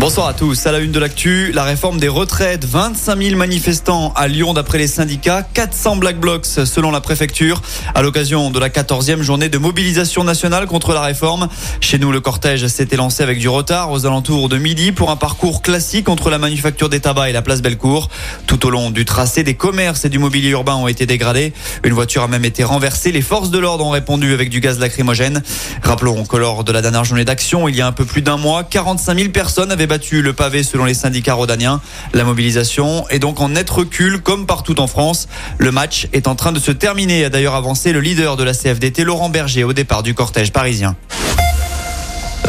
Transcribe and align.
Bonsoir 0.00 0.28
à 0.28 0.32
tous. 0.32 0.64
À 0.64 0.70
la 0.70 0.78
une 0.78 0.92
de 0.92 1.00
l'actu, 1.00 1.50
la 1.50 1.64
réforme 1.64 1.98
des 1.98 2.06
retraites. 2.06 2.64
25 2.64 3.20
000 3.20 3.36
manifestants 3.36 4.12
à 4.14 4.28
Lyon 4.28 4.54
d'après 4.54 4.78
les 4.78 4.86
syndicats. 4.86 5.42
400 5.54 5.96
black 5.96 6.20
blocs 6.20 6.46
selon 6.46 6.92
la 6.92 7.00
préfecture. 7.00 7.60
À 7.96 8.02
l'occasion 8.02 8.52
de 8.52 8.60
la 8.60 8.68
14e 8.68 9.22
journée 9.22 9.48
de 9.48 9.58
mobilisation 9.58 10.22
nationale 10.22 10.66
contre 10.66 10.94
la 10.94 11.00
réforme. 11.00 11.48
Chez 11.80 11.98
nous, 11.98 12.12
le 12.12 12.20
cortège 12.20 12.64
s'était 12.68 12.94
lancé 12.94 13.24
avec 13.24 13.40
du 13.40 13.48
retard 13.48 13.90
aux 13.90 14.06
alentours 14.06 14.48
de 14.48 14.56
midi 14.56 14.92
pour 14.92 15.10
un 15.10 15.16
parcours 15.16 15.62
classique 15.62 16.08
entre 16.08 16.30
la 16.30 16.38
manufacture 16.38 16.88
des 16.88 17.00
tabacs 17.00 17.30
et 17.30 17.32
la 17.32 17.42
place 17.42 17.60
Bellecour. 17.60 18.08
Tout 18.46 18.66
au 18.66 18.70
long 18.70 18.90
du 18.90 19.04
tracé, 19.04 19.42
des 19.42 19.54
commerces 19.54 20.04
et 20.04 20.08
du 20.08 20.20
mobilier 20.20 20.50
urbain 20.50 20.76
ont 20.76 20.86
été 20.86 21.06
dégradés. 21.06 21.52
Une 21.82 21.92
voiture 21.92 22.22
a 22.22 22.28
même 22.28 22.44
été 22.44 22.62
renversée. 22.62 23.10
Les 23.10 23.20
forces 23.22 23.50
de 23.50 23.58
l'ordre 23.58 23.84
ont 23.84 23.90
répondu 23.90 24.32
avec 24.32 24.48
du 24.48 24.60
gaz 24.60 24.78
lacrymogène. 24.78 25.42
Rappelons 25.82 26.24
que 26.24 26.36
lors 26.36 26.62
de 26.62 26.70
la 26.70 26.82
dernière 26.82 27.04
journée 27.04 27.24
d'action, 27.24 27.66
il 27.66 27.74
y 27.74 27.80
a 27.80 27.86
un 27.88 27.92
peu 27.92 28.04
plus 28.04 28.22
d'un 28.22 28.36
mois, 28.36 28.62
45 28.62 29.18
000 29.18 29.30
personnes 29.30 29.72
avaient 29.72 29.87
battu 29.88 30.22
le 30.22 30.32
pavé 30.32 30.62
selon 30.62 30.84
les 30.84 30.94
syndicats 30.94 31.34
rodaniens. 31.34 31.80
La 32.12 32.22
mobilisation 32.22 33.08
est 33.08 33.18
donc 33.18 33.40
en 33.40 33.48
net 33.48 33.68
recul 33.68 34.20
comme 34.20 34.46
partout 34.46 34.78
en 34.80 34.86
France. 34.86 35.28
Le 35.58 35.72
match 35.72 36.06
est 36.12 36.28
en 36.28 36.36
train 36.36 36.52
de 36.52 36.60
se 36.60 36.70
terminer, 36.70 37.24
a 37.24 37.30
d'ailleurs 37.30 37.56
avancé 37.56 37.92
le 37.92 38.00
leader 38.00 38.36
de 38.36 38.44
la 38.44 38.52
CFDT, 38.52 39.02
Laurent 39.02 39.30
Berger, 39.30 39.64
au 39.64 39.72
départ 39.72 40.04
du 40.04 40.14
cortège 40.14 40.52
parisien. 40.52 40.94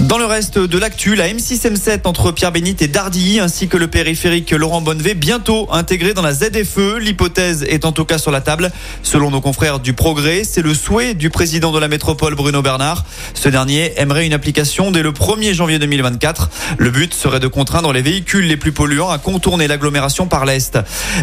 Dans 0.10 0.18
le 0.18 0.26
reste 0.26 0.58
de 0.58 0.78
l'actu, 0.80 1.14
la 1.14 1.28
M6-M7 1.28 2.08
entre 2.08 2.32
Pierre 2.32 2.52
Bénite 2.52 2.82
et 2.82 2.88
Dardilly, 2.88 3.40
ainsi 3.40 3.68
que 3.68 3.78
le 3.78 3.86
périphérique 3.86 4.50
Laurent 4.50 4.82
Bonnevet, 4.82 5.14
bientôt 5.14 5.68
intégré 5.72 6.16
dans 6.16 6.24
la 6.24 6.34
ZFE. 6.34 6.98
L'hypothèse 7.00 7.62
est 7.70 7.86
en 7.86 7.92
tout 7.92 8.06
cas 8.06 8.18
sur 8.18 8.32
la 8.32 8.42
table. 8.42 8.72
Selon 9.04 9.30
nos 9.30 9.40
confrères 9.40 9.80
du 9.80 9.94
Progrès, 9.94 10.46
c'est 10.46 10.64
le 10.64 10.74
souhait 10.74 11.14
du 11.14 11.30
président 11.30 11.72
de 11.72 11.78
la 11.78 11.88
métropole, 11.88 12.34
Bruno 12.34 12.64
Bernard. 12.64 13.06
Ce 13.36 13.50
dernier 13.50 13.94
aimerait 13.98 14.26
une 14.26 14.34
application 14.34 14.90
dès 14.90 15.04
le 15.04 15.12
1er 15.12 15.54
janvier 15.54 15.78
2024. 15.78 16.50
Le 16.80 16.90
but 16.90 17.14
serait 17.14 17.40
de 17.40 17.46
contraindre 17.46 17.94
les 17.94 18.02
véhicules 18.02 18.48
les 18.48 18.58
plus 18.58 18.72
polluants 18.72 19.12
à 19.12 19.20
contourner 19.20 19.68
l'agglomération 19.68 20.26
par 20.26 20.44
l'Est. 20.44 20.80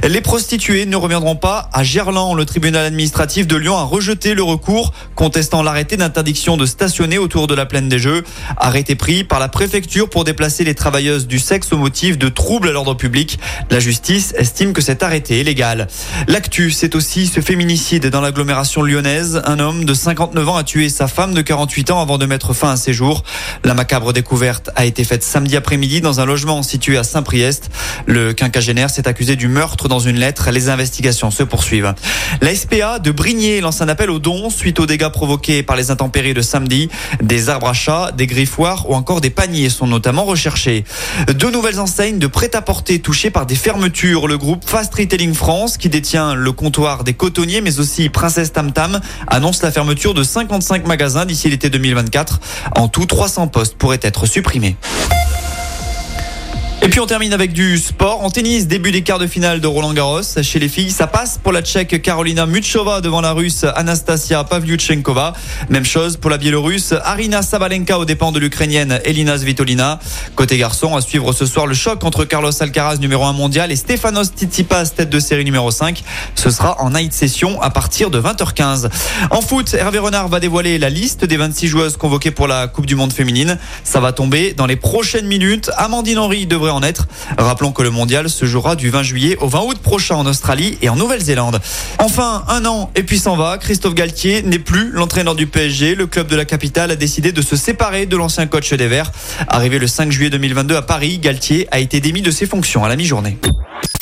Les 0.07 0.21
prostituées 0.21 0.87
ne 0.87 0.95
reviendront 0.95 1.35
pas 1.35 1.71
à 1.73 1.83
Gerland. 1.83 2.37
Le 2.37 2.45
tribunal 2.45 2.87
administratif 2.87 3.49
de 3.49 3.57
Lyon 3.57 3.79
a 3.79 3.83
rejeté 3.83 4.35
le 4.35 4.45
recours 4.45 4.93
contestant 5.17 5.65
l'arrêté 5.65 5.97
d'interdiction 5.97 6.57
de 6.57 6.67
stationner 6.67 7.19
autour 7.19 7.49
de 7.49 7.57
la 7.57 7.67
plaine 7.67 7.89
des 7.89 7.99
Jeux. 7.99 8.23
Arrêté 8.77 8.95
pris 8.95 9.25
par 9.25 9.39
la 9.39 9.49
préfecture 9.49 10.11
pour 10.11 10.25
déplacer 10.25 10.63
les 10.63 10.75
travailleuses 10.75 11.27
du 11.27 11.39
sexe 11.39 11.73
au 11.73 11.79
motif 11.79 12.19
de 12.19 12.29
troubles 12.29 12.69
à 12.69 12.73
l'ordre 12.73 12.93
public. 12.93 13.39
La 13.71 13.81
justice 13.81 14.35
estime 14.37 14.75
que 14.75 14.83
cet 14.83 15.03
arrêté 15.03 15.41
est 15.41 15.45
légal. 15.45 15.87
L'actu, 16.29 16.71
c'est 16.71 16.95
aussi 16.95 17.27
ce 17.27 17.41
féminicide 17.41 18.09
dans 18.09 18.21
l'agglomération 18.21 18.83
lyonnaise. 18.83 19.41
Un 19.47 19.61
homme 19.61 19.87
de 19.87 19.95
59 19.95 20.47
ans 20.47 20.57
a 20.57 20.63
tué 20.63 20.91
sa 20.91 21.09
femme 21.09 21.33
de 21.33 21.41
48 21.41 21.91
ans 21.91 22.03
avant 22.03 22.19
de 22.19 22.27
mettre 22.27 22.53
fin 22.53 22.73
à 22.73 22.77
ses 22.77 22.93
jours. 22.93 23.23
La 23.65 23.73
macabre 23.73 24.13
découverte 24.13 24.69
a 24.77 24.85
été 24.85 25.05
faite 25.05 25.23
samedi 25.23 25.57
après-midi 25.57 26.03
dans 26.03 26.21
un 26.21 26.27
logement 26.27 26.63
situé 26.63 26.99
à 26.99 27.03
Saint-Priest. 27.03 27.71
Le 28.05 28.35
quinquagénaire 28.35 28.91
s'est 28.91 29.09
accusé 29.09 29.37
du 29.37 29.49
meurtre 29.49 29.89
dans 29.89 30.01
une 30.01 30.19
lettre. 30.19 30.51
Les 30.51 30.69
investigations 30.69 31.31
se 31.31 31.45
poursuivent. 31.45 31.95
La 32.43 32.55
SPA 32.55 32.99
de 32.99 33.11
Brigné 33.11 33.63
lance 33.63 33.81
un 33.81 33.89
appel 33.89 34.11
aux 34.11 34.19
dons 34.19 34.51
suite 34.51 34.81
aux 34.81 34.87
dégâts 34.87 35.09
provoqués 35.09 35.63
par 35.63 35.77
les 35.77 35.91
intempéries 35.91 36.35
de 36.35 36.43
samedi. 36.43 36.91
Des 37.23 37.49
arbres 37.49 37.69
à 37.69 37.73
chat, 37.73 38.13
des 38.15 38.27
ou 38.89 38.95
encore 38.95 39.21
des 39.21 39.31
paniers 39.31 39.71
sont 39.71 39.87
notamment 39.87 40.25
recherchés. 40.25 40.85
Deux 41.29 41.51
nouvelles 41.51 41.79
enseignes 41.79 42.19
de 42.19 42.27
prêt-à-porter 42.27 42.99
touchées 42.99 43.31
par 43.31 43.47
des 43.47 43.55
fermetures. 43.55 44.27
Le 44.27 44.39
groupe 44.39 44.69
Fast 44.69 44.95
Retailing 44.95 45.35
France, 45.35 45.77
qui 45.77 45.89
détient 45.89 46.35
le 46.35 46.53
comptoir 46.53 47.05
des 47.05 47.15
cotonniers, 47.15 47.61
mais 47.61 47.79
aussi 47.79 48.09
Princesse 48.09 48.53
Tam 48.53 48.73
Tam, 48.73 49.01
annonce 49.29 49.63
la 49.63 49.71
fermeture 49.71 50.15
de 50.15 50.23
55 50.23 50.87
magasins 50.87 51.27
d'ici 51.27 51.49
l'été 51.49 51.71
2024. 51.71 52.41
En 52.77 52.89
tout, 52.89 53.07
300 53.07 53.49
postes 53.49 53.77
pourraient 53.77 54.01
être 54.03 54.27
supprimés. 54.27 54.77
Et 56.87 56.89
puis 56.89 57.01
on 57.01 57.07
termine 57.07 57.33
avec 57.33 57.53
du 57.53 57.79
sport. 57.79 58.23
En 58.23 58.31
tennis, 58.31 58.69
début 58.69 58.93
des 58.93 59.03
quarts 59.03 59.19
de 59.19 59.27
finale 59.27 59.61
de 59.61 59.67
Roland 59.67 59.93
Garros. 59.93 60.23
Chez 60.41 60.61
les 60.61 60.69
filles, 60.69 60.93
ça 60.93 61.09
passe 61.09 61.37
pour 61.43 61.51
la 61.51 61.61
Tchèque 61.61 62.01
Carolina 62.01 62.47
Muchova 62.47 63.01
devant 63.01 63.21
la 63.21 63.33
Russe 63.33 63.65
Anastasia 63.75 64.45
Pavlyuchenkova. 64.45 65.33
Même 65.69 65.85
chose 65.85 66.17
pour 66.17 66.31
la 66.31 66.39
Biélorusse 66.39 66.95
Arina 67.03 67.43
Sabalenka 67.43 67.99
aux 67.99 68.05
dépens 68.05 68.31
de 68.31 68.39
l'Ukrainienne 68.39 69.01
Elina 69.05 69.37
Svitolina. 69.37 69.99
Côté 70.37 70.59
garçon, 70.59 70.95
à 70.95 71.01
suivre 71.01 71.33
ce 71.33 71.45
soir 71.45 71.67
le 71.67 71.75
choc 71.75 72.05
entre 72.05 72.25
Carlos 72.25 72.53
Alcaraz 72.63 72.99
numéro 72.99 73.25
1 73.25 73.33
mondial 73.33 73.73
et 73.73 73.77
Stefanos 73.77 74.29
Tsitsipas 74.29 74.91
tête 74.91 75.11
de 75.11 75.19
série 75.19 75.45
numéro 75.45 75.73
5. 75.73 76.05
Ce 76.37 76.51
sera 76.51 76.81
en 76.81 76.91
night 76.91 77.13
session 77.13 77.61
à 77.63 77.71
partir 77.71 78.11
de 78.11 78.21
20h15. 78.21 78.91
En 79.33 79.41
foot, 79.41 79.75
Hervé 79.75 79.99
Renard 79.99 80.29
va 80.29 80.39
dévoiler 80.39 80.79
la 80.79 80.91
liste 80.91 81.25
des 81.25 81.37
26 81.37 81.67
joueuses 81.67 81.97
convoquées 81.97 82.31
pour 82.31 82.47
la 82.47 82.69
Coupe 82.69 82.87
du 82.87 82.95
Monde 82.95 83.13
féminine. 83.13 83.59
Ça 83.83 83.99
va 83.99 84.13
tomber 84.13 84.53
dans 84.53 84.67
les 84.67 84.77
prochaines 84.77 85.27
minutes. 85.27 85.69
Amandine 85.79 86.19
Henry 86.19 86.47
devrait 86.47 86.76
en 86.77 86.83
être. 86.83 87.09
Rappelons 87.39 87.73
que 87.73 87.83
le 87.83 87.91
mondial 87.91 88.31
se 88.31 88.47
jouera 88.47 88.77
du 88.77 88.91
20 88.91 89.03
juillet 89.03 89.37
au 89.41 89.49
20 89.49 89.61
août 89.63 89.79
prochain 89.79 90.17
en 90.17 90.27
Australie 90.27 90.79
et 90.83 90.89
en 90.89 90.97
Nouvelle-Zélande. 90.97 91.61
Enfin, 91.99 92.45
un 92.49 92.65
an 92.67 92.91
et 92.95 93.03
puis 93.03 93.19
s'en 93.19 93.37
va. 93.37 93.59
Christophe 93.59 93.95
Galtier 93.95 94.43
n'est 94.43 94.59
plus 94.59 94.91
l'entraîneur 94.91 95.35
du 95.35 95.47
PSG. 95.47 95.95
Le 95.95 96.07
club 96.07 96.29
de 96.29 96.37
la 96.37 96.45
capitale 96.45 96.91
a 96.91 96.97
décidé 96.97 97.33
de 97.33 97.43
se 97.43 97.57
séparer 97.57 98.07
de 98.07 98.17
l'ancien 98.17 98.47
coach 98.47 98.73
des 98.73 98.87
Verts. 98.87 99.13
Arrivé 99.49 99.79
le 99.79 99.87
5 99.87 100.13
juillet 100.13 100.31
2022 100.31 100.77
à 100.77 100.83
Paris, 100.83 101.19
Galtier 101.19 101.67
a 101.71 101.79
été 101.79 102.01
démis 102.01 102.23
de 102.23 102.31
ses 102.31 102.47
fonctions 102.47 102.85
à 102.85 102.89
la 102.89 102.97
mi-journée. 102.97 103.39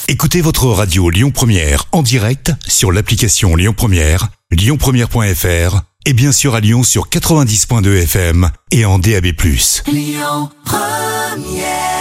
Écoutez 0.09 0.43
votre 0.43 0.67
radio 0.67 1.09
Lyon 1.09 1.31
Première 1.31 1.85
en 1.93 2.03
direct 2.03 2.53
sur 2.67 2.93
l'application 2.93 3.57
Lyon 3.57 3.73
Première, 3.75 4.29
lyonpremière.fr 4.51 5.81
et 6.07 6.13
bien 6.13 6.33
sûr 6.33 6.55
à 6.55 6.61
Lyon 6.61 6.83
sur 6.83 7.09
90.2 7.09 8.03
FM 8.03 8.51
et 8.71 8.85
en 8.85 8.99
DAB+. 8.99 9.29
Lyon 9.87 10.51
Première 10.65 11.94